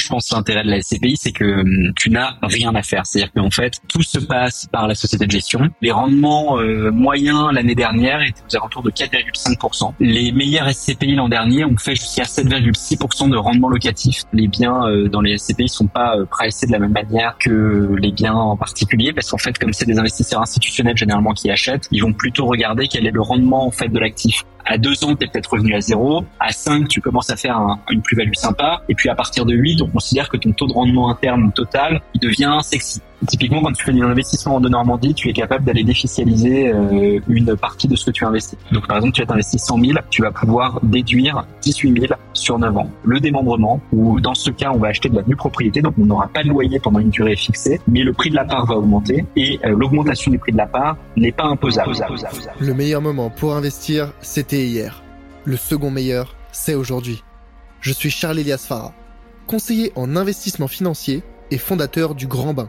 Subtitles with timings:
[0.00, 3.06] je pense l'intérêt de la SCPI, c'est que hum, tu n'as rien à faire.
[3.06, 5.68] C'est-à-dire qu'en fait, tout se passe par la société de gestion.
[5.80, 9.94] Les rendements euh, moyens l'année dernière étaient aux alentours de 4,5%.
[10.00, 14.24] Les meilleurs SCPI l'an dernier ont fait jusqu'à 7,6% de rendement locatif.
[14.32, 17.94] Les biens euh, dans les SCPI sont pas euh, pricés de la même manière que
[17.98, 21.88] les biens en particulier, parce qu'en fait, comme c'est des investisseurs institutionnels généralement qui achètent,
[21.90, 25.14] ils vont plutôt regarder quel est le rendement en fait de l'actif à deux ans,
[25.16, 26.24] tu es peut-être revenu à zéro.
[26.38, 28.82] À 5, tu commences à faire une plus-value sympa.
[28.88, 32.00] Et puis à partir de 8, on considère que ton taux de rendement interne total,
[32.14, 33.00] il devient sexy.
[33.26, 37.56] Typiquement, quand tu fais un investissement en Normandie, tu es capable d'aller défiscaliser euh, une
[37.56, 38.58] partie de ce que tu investis.
[38.72, 42.58] Donc, par exemple, tu as investi 100 000, tu vas pouvoir déduire 18 000 sur
[42.58, 42.90] 9 ans.
[43.04, 46.06] Le démembrement, ou dans ce cas, on va acheter de la nue propriété, donc on
[46.06, 48.76] n'aura pas de loyer pendant une durée fixée, mais le prix de la part va
[48.76, 51.92] augmenter et euh, l'augmentation du prix de la part n'est pas imposable.
[52.60, 55.02] Le meilleur moment pour investir, c'était hier.
[55.44, 57.22] Le second meilleur, c'est aujourd'hui.
[57.80, 58.92] Je suis Charles Elias Farah,
[59.46, 62.68] conseiller en investissement financier et fondateur du Grand Bain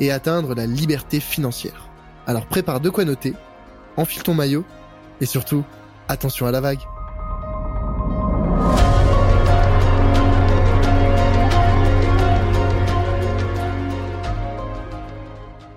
[0.00, 1.88] et atteindre la liberté financière.
[2.26, 3.34] Alors prépare de quoi noter,
[3.96, 4.64] enfile ton maillot
[5.20, 5.64] et surtout,
[6.08, 6.80] attention à la vague.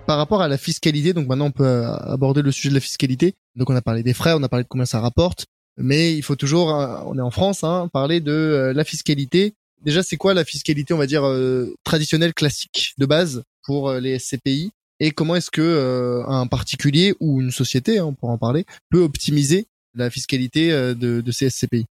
[0.06, 3.36] Par rapport à la fiscalité, donc maintenant on peut aborder le sujet de la fiscalité.
[3.56, 5.46] Donc on a parlé des frais, on a parlé de combien ça rapporte,
[5.78, 9.56] mais il faut toujours, euh, on est en France, hein, parler de euh, la fiscalité.
[9.84, 13.44] Déjà, c'est quoi la fiscalité, on va dire, euh, traditionnelle, classique, de base?
[13.64, 18.06] Pour euh, les SCPI et comment est-ce que euh, un particulier ou une société, hein,
[18.06, 19.66] on pourra en parler, peut optimiser
[19.96, 21.86] la fiscalité euh, de, de ces SCPI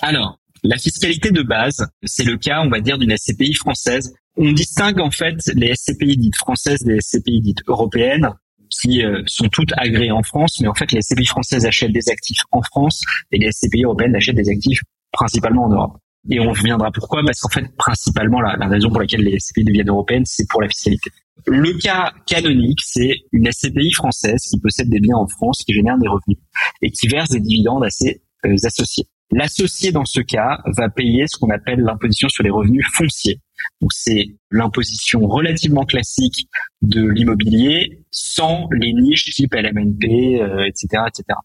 [0.00, 4.14] Alors, la fiscalité de base, c'est le cas, on va dire, d'une SCPI française.
[4.36, 8.30] On distingue en fait les SCPI dites françaises des SCPI dites européennes
[8.70, 12.40] qui sont toutes agréées en France, mais en fait les SCPI françaises achètent des actifs
[12.50, 14.80] en France et les SCPI européennes achètent des actifs
[15.12, 16.01] principalement en Europe.
[16.30, 19.88] Et on reviendra pourquoi, parce qu'en fait, principalement, la, raison pour laquelle les SCPI deviennent
[19.88, 21.10] européennes, c'est pour la fiscalité.
[21.46, 25.98] Le cas canonique, c'est une SCPI française qui possède des biens en France, qui génère
[25.98, 26.38] des revenus
[26.80, 29.06] et qui verse des dividendes à ses euh, associés.
[29.32, 33.40] L'associé, dans ce cas, va payer ce qu'on appelle l'imposition sur les revenus fonciers.
[33.80, 36.46] Donc, c'est l'imposition relativement classique
[36.82, 41.38] de l'immobilier sans les niches type LMNP, euh, etc., etc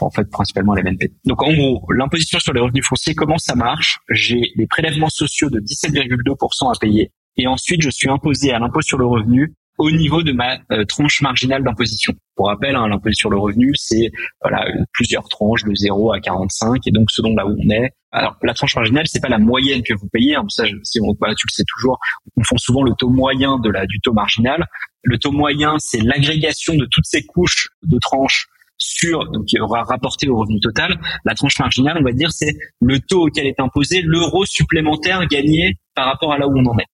[0.00, 1.12] en fait principalement la BNP.
[1.24, 3.98] Donc en gros, l'imposition sur les revenus fonciers, comment ça marche?
[4.10, 8.82] J'ai des prélèvements sociaux de 17,2% à payer et ensuite je suis imposé à l'impôt
[8.82, 12.12] sur le revenu au niveau de ma euh, tranche marginale d'imposition.
[12.36, 14.10] Pour rappel, hein, l'impôt sur le revenu, c'est
[14.42, 17.90] voilà plusieurs tranches de 0 à 45 et donc selon là où on est.
[18.12, 20.36] Alors la tranche marginale, c'est pas la moyenne que vous payez.
[20.36, 23.70] Hein, ça, si on, tu le sais toujours, on confond souvent le taux moyen de
[23.70, 24.66] la du taux marginal.
[25.02, 28.48] Le taux moyen, c'est l'agrégation de toutes ces couches de tranches
[28.80, 30.98] sur, donc qui aura rapporté au revenu total.
[31.24, 35.76] La tranche marginale, on va dire, c'est le taux auquel est imposé l'euro supplémentaire gagné
[35.94, 36.86] par rapport à là où on en est.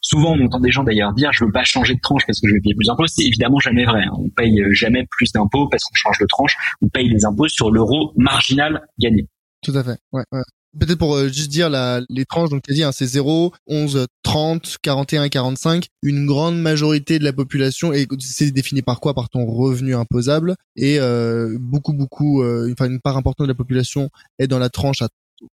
[0.00, 2.48] Souvent, on entend des gens d'ailleurs dire je veux pas changer de tranche parce que
[2.48, 3.06] je vais payer plus d'impôts.
[3.06, 4.02] C'est évidemment jamais vrai.
[4.04, 4.12] Hein.
[4.18, 6.56] On paye jamais plus d'impôts parce qu'on change de tranche.
[6.82, 9.26] On paye des impôts sur l'euro marginal gagné.
[9.62, 9.98] Tout à fait.
[10.12, 10.42] Ouais, ouais.
[10.78, 13.52] Peut-être pour euh, juste dire la, les tranches, donc tu as dit, hein, c'est 0,
[13.66, 15.86] 11, 30, 41 et 45.
[16.02, 19.14] Une grande majorité de la population, et c'est défini par quoi?
[19.14, 20.56] Par ton revenu imposable.
[20.76, 24.68] Et euh, beaucoup, beaucoup, euh, enfin une part importante de la population est dans la
[24.68, 25.08] tranche à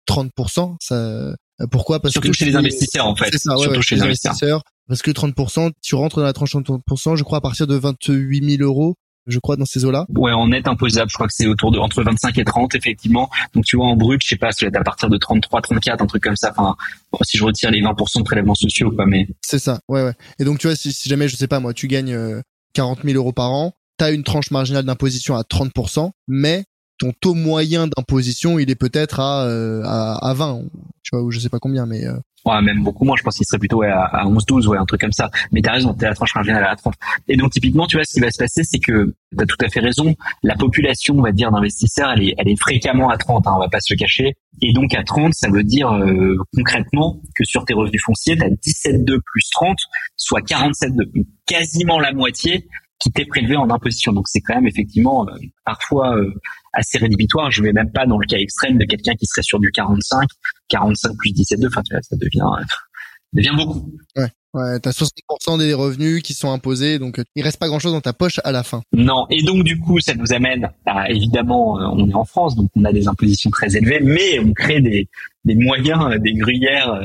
[0.10, 0.76] 30%.
[0.82, 1.36] Ça,
[1.72, 2.02] pourquoi?
[2.02, 3.30] Parce Surtout chez les investisseurs, en fait.
[3.32, 4.64] C'est ça, Surtout chez les investisseurs.
[4.88, 7.76] Parce que 30%, tu rentres dans la tranche de 30%, je crois, à partir de
[7.76, 8.96] 28 000 euros
[9.28, 10.06] je crois, dans ces eaux-là.
[10.16, 13.30] Ouais, en net imposable, je crois que c'est autour de entre 25 et 30, effectivement.
[13.54, 16.06] Donc tu vois, en brut, je sais pas, ça à partir de 33, 34, un
[16.06, 16.52] truc comme ça.
[16.56, 16.76] Enfin,
[17.24, 19.28] si je retire les 20% de prélèvements sociaux, quoi, mais.
[19.42, 20.14] C'est ça, ouais, ouais.
[20.40, 22.42] Et donc tu vois, si, si jamais, je sais pas, moi, tu gagnes
[22.74, 26.66] 40 euh, 000 euros par an, t'as une tranche marginale d'imposition à 30%, mais
[26.98, 30.64] ton taux moyen d'imposition, il est peut-être à, euh, à, à 20,
[31.04, 33.16] tu vois, ou je sais pas combien, mais euh, ouais, même beaucoup moins.
[33.18, 35.30] Je pense qu'il serait plutôt à, à 11, 12, ouais, un truc comme ça.
[35.52, 36.94] Mais t'as raison, t'es la tranche marginale à 30.
[37.28, 39.70] Et donc, typiquement, tu vois, ce qui va se passer, c'est que t'as tout à
[39.70, 40.16] fait raison.
[40.44, 43.60] La population, on va dire, d'investisseurs, elle est, elle est fréquemment à 30, hein, on
[43.60, 44.36] va pas se le cacher.
[44.62, 48.48] Et donc, à 30, ça veut dire, euh, concrètement, que sur tes revenus fonciers, t'as
[48.48, 49.78] 17,2 plus 30,
[50.16, 51.26] soit 47,2.
[51.46, 52.68] Quasiment la moitié
[53.00, 54.14] qui t'est prélevé en imposition.
[54.14, 56.34] Donc c'est quand même effectivement euh, parfois euh,
[56.76, 57.52] assez rédhibitoire.
[57.52, 60.28] Je vais même pas dans le cas extrême de quelqu'un qui serait sur du 45,
[60.70, 61.68] 45 plus 17,2.
[61.68, 62.66] Enfin, tu vois, ça devient
[63.34, 63.92] devient beaucoup.
[64.16, 64.30] Ouais.
[64.54, 68.14] Ouais, t'as 60% des revenus qui sont imposés, donc il reste pas grand-chose dans ta
[68.14, 68.82] poche à la fin.
[68.94, 72.70] Non, et donc du coup, ça nous amène, à, évidemment, on est en France, donc
[72.78, 75.10] on a des impositions très élevées, mais on crée des,
[75.44, 76.98] des moyens, des gruyères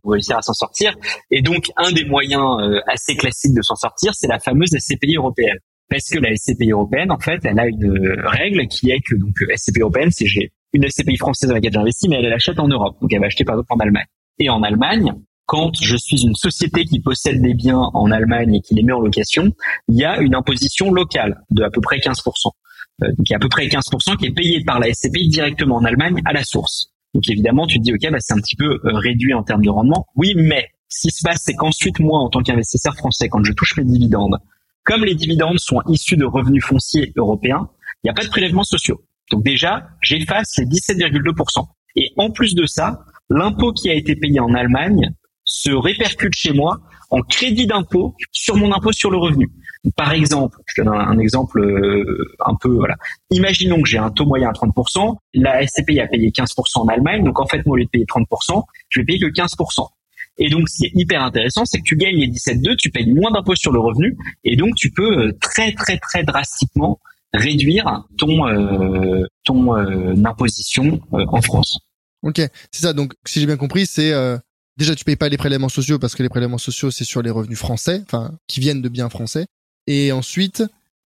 [0.00, 0.96] pour réussir à s'en sortir.
[1.30, 2.56] Et donc, un des moyens
[2.86, 5.58] assez classiques de s'en sortir, c'est la fameuse SCPI européenne.
[5.88, 9.34] Parce que la SCPI européenne, en fait, elle a une règle qui est que donc
[9.54, 12.96] SCPI européenne, c'est j'ai une SCPI française dans laquelle j'investis, mais elle l'achète en Europe.
[13.00, 14.06] Donc elle va acheter par exemple en Allemagne.
[14.38, 15.12] Et en Allemagne,
[15.46, 18.92] quand je suis une société qui possède des biens en Allemagne et qui les met
[18.92, 19.52] en location,
[19.88, 22.50] il y a une imposition locale de à peu près 15%.
[23.02, 25.28] Euh, donc il y a à peu près 15% qui est payé par la SCPI
[25.28, 26.92] directement en Allemagne à la source.
[27.12, 29.70] Donc évidemment, tu dis, OK, bah, c'est un petit peu euh, réduit en termes de
[29.70, 30.06] rendement.
[30.16, 33.52] Oui, mais ce qui se passe, c'est qu'ensuite, moi, en tant qu'investisseur français, quand je
[33.52, 34.36] touche mes dividendes,
[34.84, 37.68] comme les dividendes sont issus de revenus fonciers européens,
[38.02, 39.00] il n'y a pas de prélèvements sociaux.
[39.30, 41.66] Donc déjà, j'efface les 17,2%.
[41.96, 43.00] Et en plus de ça,
[43.30, 45.14] l'impôt qui a été payé en Allemagne
[45.44, 49.50] se répercute chez moi en crédit d'impôt sur mon impôt sur le revenu.
[49.96, 52.96] Par exemple, je donne un, exemple euh, un peu voilà.
[53.30, 57.22] Imaginons que j'ai un taux moyen à 30%, la SCPI a payé 15% en Allemagne,
[57.22, 59.86] donc en fait moi au lieu de payer 30%, je vais payer que 15%.
[60.38, 63.30] Et donc, ce qui hyper intéressant, c'est que tu gagnes les 17,2, tu payes moins
[63.30, 66.98] d'impôts sur le revenu, et donc tu peux euh, très très très drastiquement
[67.32, 71.78] réduire ton euh, ton euh, imposition en France.
[72.22, 72.40] Ok,
[72.72, 72.92] c'est ça.
[72.92, 74.12] Donc, si j'ai bien compris, c'est
[74.76, 77.30] déjà tu payes pas les prélèvements sociaux parce que les prélèvements sociaux c'est sur les
[77.30, 79.46] revenus français, enfin qui viennent de biens français.
[79.86, 80.64] Et ensuite,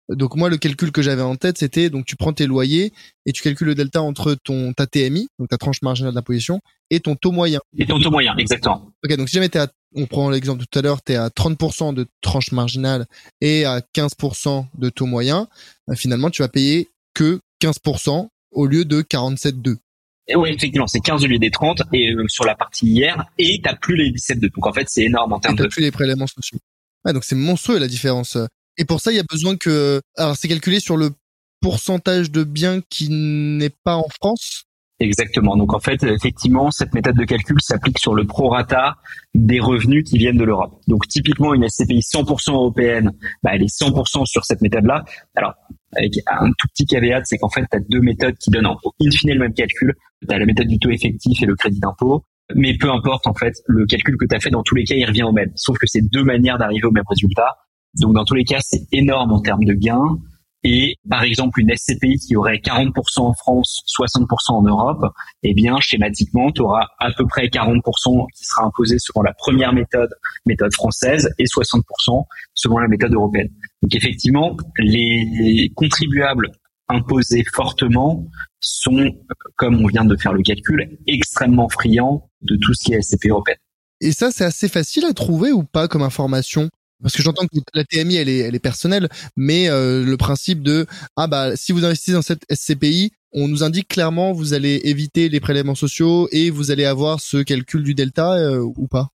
[0.09, 2.93] donc moi, le calcul que j'avais en tête, c'était donc tu prends tes loyers
[3.27, 6.61] et tu calcules le delta entre ton ta TMI, donc ta tranche marginale d'imposition,
[6.91, 7.61] et ton taux moyen.
[7.77, 8.91] Et ton taux moyen, exactement.
[9.05, 11.17] Ok, donc si jamais t'es à, on prend l'exemple de tout à l'heure, tu es
[11.17, 13.07] à 30% de tranche marginale
[13.41, 15.47] et à 15% de taux moyen,
[15.87, 19.77] bah, finalement tu vas payer que 15% au lieu de 47,2.
[20.37, 23.61] Oui, effectivement, c'est 15 au lieu des 30 et euh, sur la partie hier et
[23.63, 24.53] t'as plus les 17,2.
[24.55, 25.67] Donc en fait, c'est énorme en termes de.
[25.67, 26.59] plus les prélèvements sociaux.
[27.07, 28.37] Donc c'est monstrueux la différence.
[28.79, 31.11] Et pour ça, il y a besoin que, alors c'est calculé sur le
[31.61, 34.65] pourcentage de biens qui n'est pas en France.
[35.01, 35.57] Exactement.
[35.57, 38.97] Donc en fait, effectivement, cette méthode de calcul s'applique sur le prorata
[39.35, 40.81] des revenus qui viennent de l'Europe.
[40.89, 45.05] Donc typiquement, une SCPI 100% européenne, bah, elle est 100% sur cette méthode-là.
[45.37, 45.55] Alors,
[45.97, 48.77] avec un tout petit caveat, c'est qu'en fait, tu as deux méthodes qui donnent en
[49.01, 49.95] in fine le même calcul.
[50.27, 52.25] Tu as la méthode du taux effectif et le crédit d'impôt.
[52.57, 54.95] Mais peu importe, en fait, le calcul que tu as fait, dans tous les cas,
[54.97, 55.53] il revient au même.
[55.55, 57.57] Sauf que c'est deux manières d'arriver au même résultat.
[57.95, 60.19] Donc dans tous les cas, c'est énorme en termes de gains.
[60.65, 65.05] Et par exemple, une SCPI qui aurait 40% en France, 60% en Europe,
[65.45, 69.73] eh bien schématiquement, tu auras à peu près 40% qui sera imposé selon la première
[69.73, 70.11] méthode,
[70.47, 72.25] méthode française, et 60%
[72.55, 73.51] selon la méthode européenne.
[73.83, 76.51] Donc effectivement, les contribuables
[76.89, 78.27] imposés fortement
[78.61, 79.13] sont,
[79.57, 83.29] comme on vient de faire le calcul, extrêmement friands de tout ce qui est SCPI
[83.29, 83.59] européenne.
[84.01, 86.69] Et ça, c'est assez facile à trouver ou pas comme information?
[87.03, 90.63] Parce que j'entends que la TMI elle est elle est personnelle, mais euh, le principe
[90.63, 90.87] de
[91.17, 95.29] ah bah si vous investissez dans cette SCPI, on nous indique clairement vous allez éviter
[95.29, 99.11] les prélèvements sociaux et vous allez avoir ce calcul du delta euh, ou pas.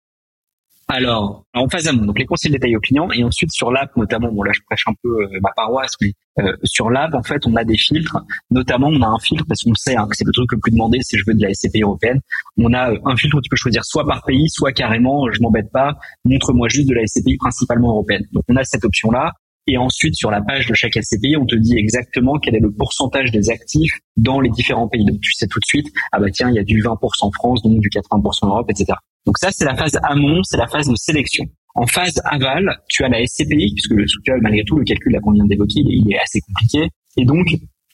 [0.92, 4.32] Alors, en phase amont, donc les conseils détaillés aux clients, et ensuite sur l'app notamment,
[4.32, 7.46] bon là je prêche un peu euh, ma paroisse, mais euh, sur l'app en fait
[7.46, 8.18] on a des filtres,
[8.50, 10.72] notamment on a un filtre parce qu'on sait hein, que c'est le truc le plus
[10.72, 12.18] demandé si je veux de la SCPI européenne,
[12.56, 15.40] on a euh, un filtre où tu peux choisir soit par pays, soit carrément je
[15.40, 18.24] m'embête pas, montre-moi juste de la SCPI principalement européenne.
[18.32, 19.30] Donc on a cette option là,
[19.70, 22.72] et ensuite, sur la page de chaque SCPI, on te dit exactement quel est le
[22.72, 25.04] pourcentage des actifs dans les différents pays.
[25.04, 27.62] Donc, tu sais tout de suite, ah bah tiens, il y a du 20% France,
[27.62, 28.92] donc du 80% Europe, etc.
[29.26, 31.44] Donc ça, c'est la phase amont, c'est la phase de sélection.
[31.74, 35.46] En phase aval, tu as la SCPI, puisque le, malgré tout, le calcul qu'on vient
[35.46, 36.88] d'évoquer, il est assez compliqué.
[37.16, 37.46] Et donc,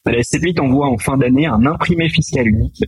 [0.06, 2.85] la SCPI t'envoie en fin d'année un imprimé fiscal unique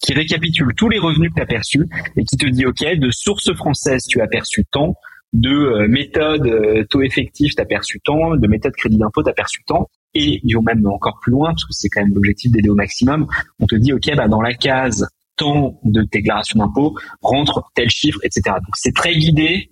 [0.00, 3.10] qui récapitule tous les revenus que tu as perçus et qui te dit, OK, de
[3.10, 4.94] source française, tu as perçu tant,
[5.32, 9.30] de euh, méthode euh, taux effectif, tu as perçu tant, de méthode crédit d'impôt, tu
[9.30, 9.88] as perçu tant.
[10.14, 12.74] Et ils vont même encore plus loin, parce que c'est quand même l'objectif d'aider au
[12.74, 13.28] maximum.
[13.60, 15.06] On te dit, OK, bah, dans la case
[15.84, 18.56] de déclaration d'impôt rentre tel chiffre, etc.
[18.56, 19.70] Donc c'est très guidé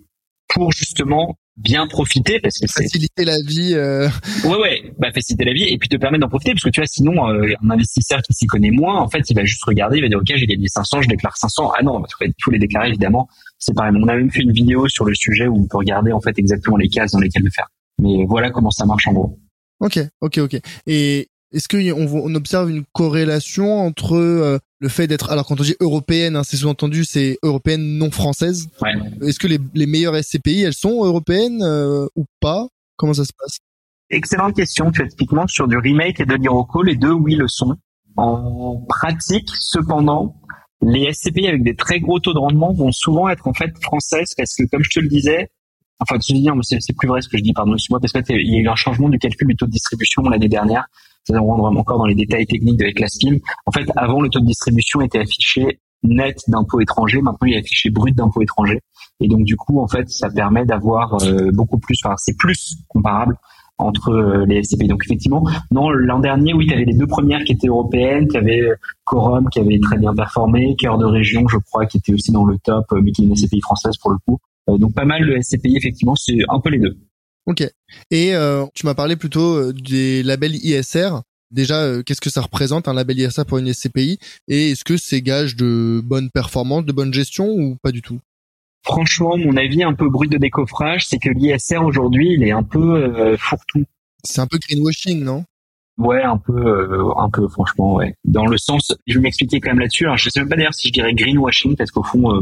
[0.49, 3.75] pour justement bien profiter parce que c'est faciliter la vie.
[3.75, 4.09] Euh...
[4.45, 6.81] Ouais ouais, bah faciliter la vie et puis te permettre d'en profiter parce que tu
[6.81, 9.99] vois sinon euh, un investisseur qui s'y connaît moins en fait il va juste regarder
[9.99, 12.59] il va dire ok j'ai gagné 500 je déclare 500 ah non il faut les
[12.59, 13.93] déclarer évidemment c'est pareil.
[13.97, 16.39] On a même fait une vidéo sur le sujet où on peut regarder en fait
[16.39, 17.69] exactement les cases dans lesquelles le faire.
[18.01, 19.39] Mais voilà comment ça marche en gros.
[19.81, 20.61] Ok ok ok.
[20.87, 25.63] Et est-ce qu'on on observe une corrélation entre euh, le fait d'être alors quand on
[25.63, 28.69] dit européenne, hein, c'est sous-entendu c'est européenne non française.
[28.83, 28.93] Ouais.
[29.27, 32.69] Est-ce que les, les meilleures SCPI elles sont européennes euh, ou pas?
[32.97, 33.59] Comment ça se passe?
[34.11, 34.91] Excellente question.
[34.91, 37.77] Tu es typiquement sur du remake et de l'Iroco, les deux oui le sont.
[38.17, 40.35] En pratique, cependant,
[40.83, 44.33] les SCPI avec des très gros taux de rendement vont souvent être en fait françaises
[44.37, 45.49] parce que comme je te le disais,
[46.01, 48.57] enfin tu dire, c'est plus vrai ce que je dis, pardon, excuse-moi, parce qu'il y
[48.57, 50.87] a eu un changement du calcul du taux de distribution l'année dernière.
[51.31, 53.37] Va rendre encore dans les détails techniques avec la SPIM.
[53.67, 57.59] En fait, avant le taux de distribution était affiché net d'impôts étrangers, maintenant il est
[57.59, 58.81] affiché brut d'impôts étrangers.
[59.21, 62.77] Et donc du coup, en fait, ça permet d'avoir euh, beaucoup plus, enfin c'est plus
[62.89, 63.37] comparable
[63.79, 64.87] entre euh, les SCP.
[64.87, 68.37] Donc effectivement, non, l'an dernier, oui, tu avais les deux premières qui étaient européennes, tu
[68.37, 72.13] avais euh, Corum qui avait très bien performé, Cœur de région, je crois, qui était
[72.13, 74.39] aussi dans le top, mais qui est une SCPI française pour le coup.
[74.79, 76.97] donc pas mal de SCPI, effectivement, c'est un peu les deux.
[77.49, 77.65] Ok.
[78.11, 78.35] Et
[78.75, 81.23] tu m'as parlé plutôt des labels ISR.
[81.51, 85.23] Déjà, qu'est-ce que ça représente un label ISR pour une SCPI Et est-ce que c'est
[85.23, 88.21] gage de bonne performance, de bonne gestion ou pas du tout?
[88.85, 92.63] Franchement, mon avis un peu brut de décoffrage, c'est que l'ISR aujourd'hui, il est un
[92.63, 93.85] peu euh, fourre-tout.
[94.25, 95.45] C'est un peu greenwashing, non?
[95.99, 98.15] Ouais, un peu, euh, un peu, franchement, ouais.
[98.25, 100.05] Dans le sens, je vais m'expliquer quand même là-dessus.
[100.05, 102.41] Alors, je sais même pas d'ailleurs si je dirais greenwashing, parce qu'au fond, euh,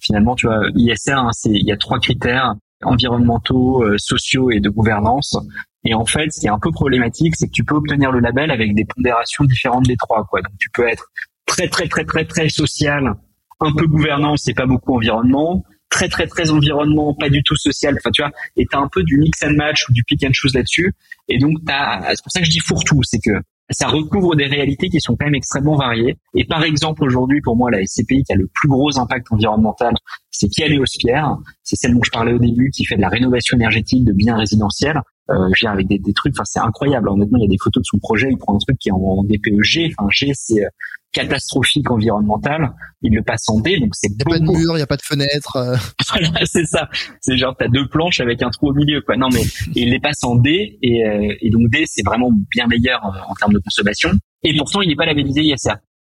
[0.00, 2.54] finalement, tu vois, ISR, hein, c'est, il y a trois critères
[2.84, 5.36] environnementaux, sociaux et de gouvernance.
[5.84, 8.20] Et en fait, ce qui est un peu problématique, c'est que tu peux obtenir le
[8.20, 10.40] label avec des pondérations différentes des trois, quoi.
[10.40, 11.10] Donc, tu peux être
[11.46, 13.14] très, très, très, très, très social
[13.60, 17.96] un peu gouvernance et pas beaucoup environnement, très très très environnement, pas du tout social.
[17.98, 20.32] Enfin, tu vois, et t'as un peu du mix and match ou du pick and
[20.32, 20.92] choose là-dessus.
[21.28, 23.30] Et donc, c'est pour ça que je dis fourre-tout, c'est que
[23.70, 26.16] ça recouvre des réalités qui sont quand même extrêmement variées.
[26.34, 29.94] Et par exemple, aujourd'hui, pour moi, la SCPI qui a le plus gros impact environnemental,
[30.30, 31.36] c'est Kialéospierre.
[31.62, 34.36] C'est celle dont je parlais au début, qui fait de la rénovation énergétique de biens
[34.36, 35.00] résidentiels.
[35.30, 37.08] Euh, je avec des, des trucs, enfin c'est incroyable.
[37.08, 38.28] Honnêtement, il y a des photos de son projet.
[38.30, 39.94] Il prend un truc qui est en, DPEG.
[39.96, 40.68] Enfin G, c'est euh,
[41.12, 42.74] catastrophique environnemental.
[43.02, 44.08] Il le passe en D, donc c'est.
[44.08, 45.56] Il n'y a pas de mur, il n'y a pas de fenêtre.
[45.56, 45.76] Euh.
[46.08, 46.88] voilà, c'est ça.
[47.20, 49.16] C'est genre t'as deux planches avec un trou au milieu, quoi.
[49.16, 49.42] Non mais
[49.74, 53.34] il les passe en D et, euh, et donc D c'est vraiment bien meilleur en,
[53.34, 54.10] termes de consommation.
[54.42, 55.74] Et pourtant il n'est pas labellisé ISR.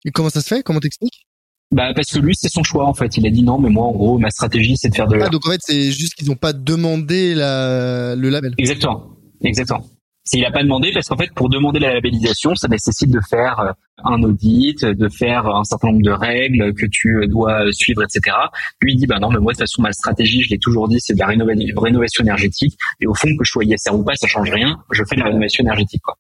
[0.06, 0.64] Et comment ça se fait?
[0.64, 1.26] Comment t'expliques?
[1.74, 3.18] Bah parce que lui c'est son choix en fait.
[3.18, 5.18] Il a dit non mais moi en gros ma stratégie c'est de faire de.
[5.22, 8.54] Ah donc en fait c'est juste qu'ils n'ont pas demandé la le label.
[8.58, 9.84] Exactement, exactement.
[10.32, 13.60] Il n'a pas demandé parce qu'en fait, pour demander la labellisation, ça nécessite de faire
[13.60, 13.72] euh,
[14.06, 18.36] un audit, de faire un certain nombre de règles que tu dois suivre, etc.
[18.82, 20.88] Lui il dit, bah non, mais moi de toute façon ma stratégie, je l'ai toujours
[20.88, 22.78] dit, c'est de la rénovation énergétique.
[23.02, 24.78] Et au fond, que je sois ISR ou pas, ça change rien.
[24.92, 26.16] Je fais de la rénovation énergétique, quoi.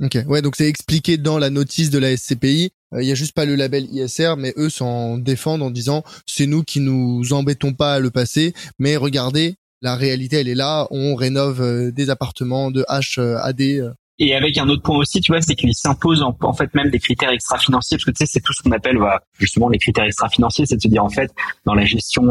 [0.00, 2.70] Ok, ouais, donc c'est expliqué dans la notice de la SCPI.
[2.96, 6.46] Il y a juste pas le label ISR, mais eux s'en défendent en disant c'est
[6.46, 10.88] nous qui nous embêtons pas à le passer, mais regardez, la réalité, elle est là.
[10.90, 13.80] On rénove euh, des appartements de H euh, à D.
[14.20, 14.24] Euh.
[14.24, 16.98] Et avec un autre point aussi, tu vois, c'est qu'il s'impose en, fait même des
[16.98, 20.04] critères extra-financiers, parce que tu sais, c'est tout ce qu'on appelle bah, justement les critères
[20.04, 21.30] extra-financiers, c'est de se dire en fait,
[21.64, 22.24] dans la gestion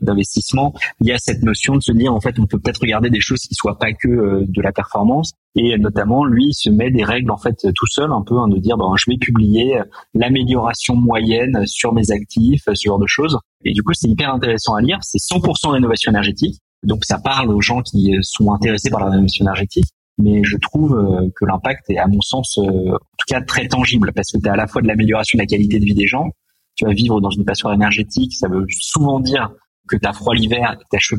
[0.00, 3.10] d'investissement, il y a cette notion de se dire en fait, on peut peut-être regarder
[3.10, 6.90] des choses qui soient pas que de la performance, et notamment lui, il se met
[6.90, 9.80] des règles en fait tout seul, un peu, hein, de dire ben, je vais publier
[10.14, 13.38] l'amélioration moyenne sur mes actifs, ce genre de choses.
[13.64, 14.98] Et du coup, c'est hyper intéressant à lire.
[15.02, 16.60] C'est 100% rénovation énergétique.
[16.84, 19.86] Donc ça parle aux gens qui sont intéressés par la rénovation énergétique,
[20.18, 23.68] mais je trouve euh, que l'impact est à mon sens euh, en tout cas très
[23.68, 25.94] tangible parce que tu as à la fois de l'amélioration de la qualité de vie
[25.94, 26.30] des gens,
[26.74, 29.50] tu vas vivre dans une passoire énergétique, ça veut souvent dire
[29.88, 31.16] que tu as froid l'hiver et que tu as chaud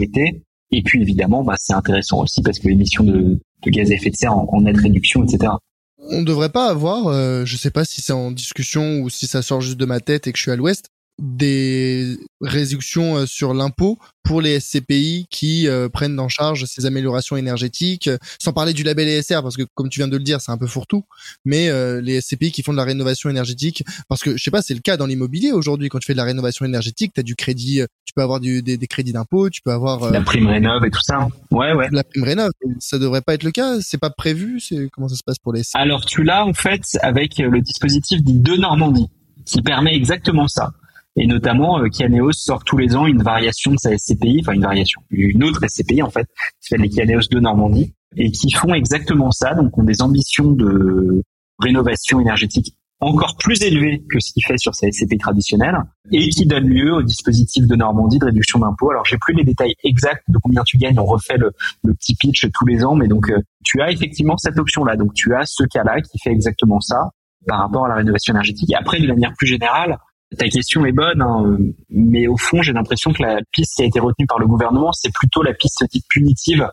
[0.72, 4.16] et puis évidemment bah, c'est intéressant aussi parce que l'émission de, gaz à effet de
[4.16, 5.54] serre en, en nette réduction, etc.
[6.12, 9.42] On devrait pas avoir, euh, je sais pas si c'est en discussion ou si ça
[9.42, 10.90] sort juste de ma tête et que je suis à l'ouest,
[11.20, 17.36] des réductions euh, sur l'impôt pour les SCPI qui euh, prennent en charge ces améliorations
[17.36, 18.10] énergétiques,
[18.40, 20.58] sans parler du label ESR, parce que comme tu viens de le dire, c'est un
[20.58, 21.04] peu fourre-tout,
[21.46, 24.62] mais euh, les SCPI qui font de la rénovation énergétique, parce que je sais pas,
[24.62, 27.24] c'est le cas dans l'immobilier aujourd'hui, quand tu fais de la rénovation énergétique, tu as
[27.24, 30.12] du crédit, tu peux avoir du, des, crédits d'impôt, tu peux avoir...
[30.12, 31.28] la prime rénov et tout ça.
[31.52, 31.88] Ouais, ouais.
[31.92, 35.16] La prime rénov, ça devrait pas être le cas, c'est pas prévu, c'est comment ça
[35.16, 38.56] se passe pour les SCPI Alors tu l'as en fait avec le dispositif dit de
[38.56, 39.08] Normandie,
[39.46, 40.72] qui permet exactement ça.
[41.16, 44.62] Et notamment, euh, Kianeos sort tous les ans une variation de sa SCPI, enfin une
[44.62, 46.28] variation, une autre SCPI en fait,
[46.62, 50.52] qui s'appelle les Kianeos de Normandie, et qui font exactement ça, donc ont des ambitions
[50.52, 51.22] de
[51.60, 55.78] rénovation énergétique encore plus élevées que ce qu'il fait sur sa SCPI traditionnelle,
[56.12, 58.92] et qui donne lieu au dispositif de Normandie de réduction d'impôts.
[58.92, 61.52] Alors j'ai plus les détails exacts de combien tu gagnes, on refait le,
[61.84, 65.14] le petit pitch tous les ans, mais donc euh, tu as effectivement cette option-là, donc
[65.14, 67.12] tu as ce cas-là qui fait exactement ça
[67.48, 68.70] par rapport à la rénovation énergétique.
[68.72, 69.98] Et après, de manière plus générale,
[70.38, 71.58] ta question est bonne, hein,
[71.90, 74.92] mais au fond, j'ai l'impression que la piste qui a été retenue par le gouvernement,
[74.92, 76.68] c'est plutôt la piste dite punitive,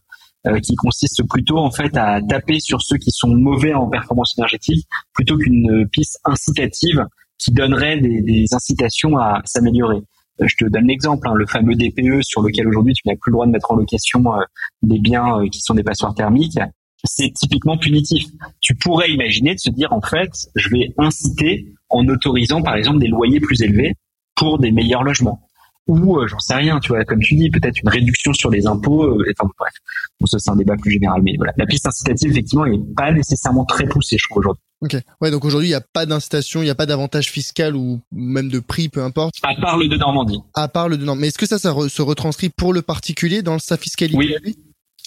[0.47, 4.35] euh, qui consiste plutôt en fait à taper sur ceux qui sont mauvais en performance
[4.39, 7.05] énergétique, plutôt qu'une piste incitative
[7.39, 10.03] qui donnerait des, incitations à s'améliorer.
[10.41, 13.31] Euh, je te donne l'exemple, hein, le fameux DPE sur lequel aujourd'hui tu n'as plus
[13.31, 14.41] le droit de mettre en location euh,
[14.83, 16.59] des biens qui sont des passoires thermiques
[17.05, 18.25] c'est typiquement punitif.
[18.61, 22.99] Tu pourrais imaginer de se dire en fait, je vais inciter en autorisant par exemple
[22.99, 23.95] des loyers plus élevés
[24.35, 25.47] pour des meilleurs logements
[25.87, 28.67] ou euh, j'en sais rien, tu vois, comme tu dis, peut-être une réduction sur les
[28.67, 29.05] impôts.
[29.05, 29.73] Euh, enfin bref,
[30.21, 33.13] bon, ça c'est un débat plus général, mais voilà, la piste incitative effectivement est pas
[33.13, 34.63] nécessairement très poussée, je crois aujourd'hui.
[34.83, 37.77] Ok, ouais, donc aujourd'hui il n'y a pas d'incitation, il n'y a pas d'avantage fiscal
[37.77, 39.37] ou même de prix, peu importe.
[39.43, 40.41] À part le de Normandie.
[40.55, 43.43] À part le de Normandie, mais est-ce que ça, ça se retranscrit pour le particulier
[43.43, 44.19] dans sa fiscalité?
[44.19, 44.57] Oui,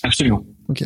[0.04, 0.44] absolument.
[0.70, 0.86] Ok.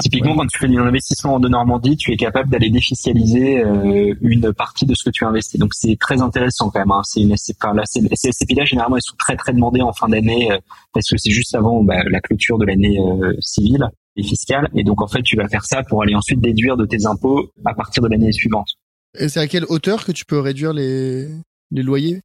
[0.00, 4.52] Typiquement, quand tu fais un investissement de Normandie, tu es capable d'aller défiscaliser euh, une
[4.52, 5.58] partie de ce que tu investis.
[5.58, 6.90] Donc c'est très intéressant quand même.
[6.90, 7.02] Hein.
[7.04, 10.08] C'est une enfin, là, ces SCPI là généralement elles sont très très demandées en fin
[10.08, 10.58] d'année euh,
[10.92, 14.68] parce que c'est juste avant bah, la clôture de l'année euh, civile et fiscale.
[14.74, 17.52] Et donc en fait, tu vas faire ça pour aller ensuite déduire de tes impôts
[17.64, 18.68] à partir de l'année suivante.
[19.16, 21.28] Et c'est à quelle hauteur que tu peux réduire les
[21.70, 22.20] les loyers?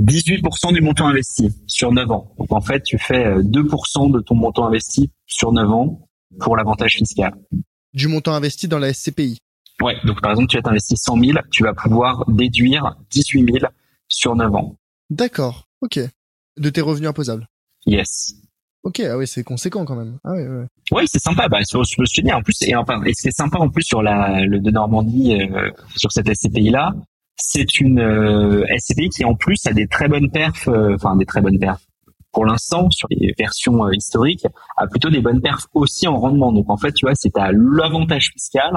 [0.00, 2.32] 18% du montant investi sur 9 ans.
[2.38, 6.07] Donc en fait, tu fais 2% de ton montant investi sur 9 ans
[6.40, 7.34] pour l'avantage fiscal.
[7.94, 9.38] Du montant investi dans la SCPI.
[9.80, 13.66] Ouais, donc par exemple, tu as investi 100 000, tu vas pouvoir déduire 18 000
[14.08, 14.76] sur 9 ans.
[15.10, 16.00] D'accord, ok.
[16.58, 17.46] De tes revenus imposables.
[17.86, 18.34] Yes.
[18.82, 20.18] Ok, ah oui, c'est conséquent quand même.
[20.24, 20.66] Ah ouais, ouais.
[20.92, 21.48] Ouais, c'est sympa.
[21.48, 24.02] Bah, je me suis dit en plus, et enfin, et c'est sympa en plus sur
[24.02, 26.94] la le de Normandie, euh, sur cette SCPI là,
[27.36, 31.26] c'est une euh, SCPI qui en plus a des très bonnes perfs, euh, enfin des
[31.26, 31.87] très bonnes perfs
[32.32, 36.52] pour l'instant, sur les versions euh, historiques, a plutôt des bonnes perfs aussi en rendement.
[36.52, 38.72] Donc en fait, tu vois, c'est à l'avantage fiscal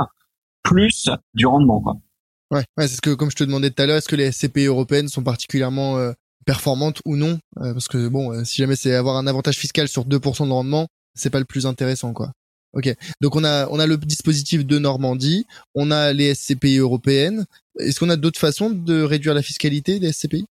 [0.63, 1.81] plus du rendement.
[1.81, 1.95] Quoi.
[2.51, 4.31] Ouais, ouais c'est ce que, comme je te demandais tout à l'heure, est-ce que les
[4.31, 6.11] SCPI européennes sont particulièrement euh,
[6.45, 7.39] performantes ou non?
[7.59, 10.87] Euh, Parce que bon, si jamais c'est avoir un avantage fiscal sur 2% de rendement,
[11.13, 12.31] c'est pas le plus intéressant, quoi.
[12.73, 17.45] Ok, donc on a on a le dispositif de Normandie, on a les SCPI européennes.
[17.79, 20.45] Est-ce qu'on a d'autres façons de réduire la fiscalité des SCPI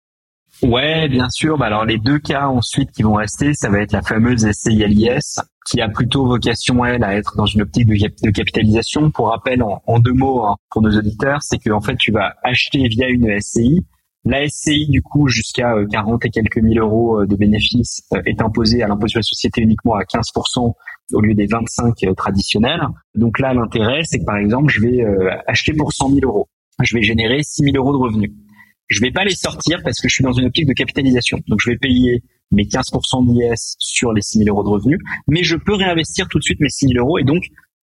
[0.61, 1.57] Ouais, bien sûr.
[1.57, 5.39] Bah alors les deux cas ensuite qui vont rester, ça va être la fameuse SCILIS
[5.65, 9.09] qui a plutôt vocation elle à être dans une optique de, capitalisation.
[9.11, 12.33] Pour rappel, en, deux mots hein, pour nos auditeurs, c'est que en fait tu vas
[12.43, 13.85] acheter via une SCI.
[14.25, 18.21] La SCI du coup jusqu'à 40 euh, et quelques mille euros euh, de bénéfices euh,
[18.25, 20.73] est imposée à l'impôt sur la société uniquement à 15%
[21.13, 22.81] au lieu des 25 traditionnels.
[23.15, 25.03] Donc là l'intérêt c'est que par exemple je vais
[25.47, 26.49] acheter pour 100 000 euros.
[26.81, 28.31] Je vais générer 6 000 euros de revenus
[28.89, 31.39] je vais pas les sortir parce que je suis dans une optique de capitalisation.
[31.47, 35.43] Donc je vais payer mes 15% d'IS sur les 6 000 euros de revenus, mais
[35.43, 37.43] je peux réinvestir tout de suite mes 6 000 euros et donc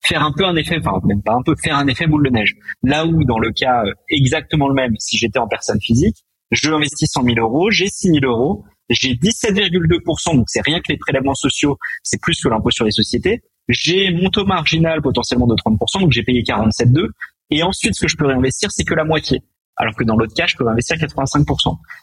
[0.03, 2.31] faire un peu un effet, enfin même pas un peu, faire un effet boule de
[2.31, 2.55] neige.
[2.83, 6.17] Là où dans le cas euh, exactement le même, si j'étais en personne physique,
[6.51, 10.91] je investis 100 000 euros, j'ai 6 000 euros, j'ai 17,2%, donc c'est rien que
[10.91, 13.41] les prélèvements sociaux, c'est plus que l'impôt sur les sociétés.
[13.67, 17.09] J'ai mon taux marginal potentiellement de 30%, donc j'ai payé 47,2.
[17.49, 19.41] Et ensuite, ce que je peux réinvestir, c'est que la moitié
[19.77, 21.45] alors que dans l'autre cas, je peux investir 85%.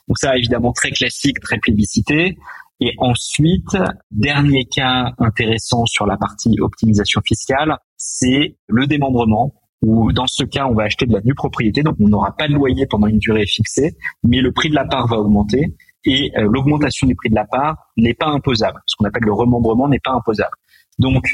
[0.08, 2.36] Donc ça, évidemment, très classique, très plébiscité.
[2.80, 3.76] Et ensuite,
[4.10, 10.66] dernier cas intéressant sur la partie optimisation fiscale, c'est le démembrement, où dans ce cas,
[10.66, 13.18] on va acheter de la nue propriété, donc on n'aura pas de loyer pendant une
[13.18, 17.30] durée fixée, mais le prix de la part va augmenter, et euh, l'augmentation du prix
[17.30, 18.80] de la part n'est pas imposable.
[18.86, 20.54] Ce qu'on appelle le remembrement n'est pas imposable.
[20.98, 21.24] Donc,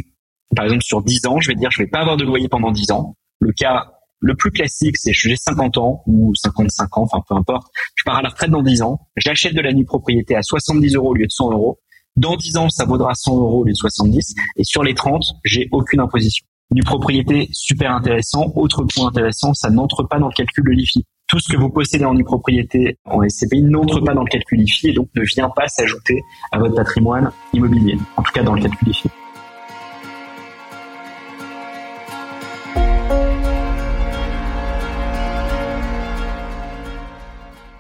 [0.55, 2.71] par exemple, sur 10 ans, je vais dire, je vais pas avoir de loyer pendant
[2.71, 3.17] 10 ans.
[3.41, 7.69] Le cas le plus classique, c'est j'ai 50 ans ou 55 ans, enfin peu importe.
[7.97, 9.01] Je pars à la retraite dans 10 ans.
[9.17, 11.81] J'achète de la nue propriété à 70 euros au lieu de 100 euros.
[12.17, 14.35] Dans 10 ans, ça vaudra 100 euros au lieu de 70.
[14.57, 16.45] Et sur les 30, j'ai aucune imposition.
[16.73, 18.53] Nue propriété, super intéressant.
[18.55, 21.05] Autre point intéressant, ça n'entre pas dans le calcul de l'IFI.
[21.27, 24.61] Tout ce que vous possédez en nue propriété en SCPI n'entre pas dans le calcul
[24.61, 26.21] IFI et donc ne vient pas s'ajouter
[26.53, 27.97] à votre patrimoine immobilier.
[28.17, 29.09] En tout cas, dans le calcul IFI.